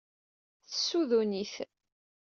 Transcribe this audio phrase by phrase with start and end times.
[0.69, 1.55] Tessudun-it.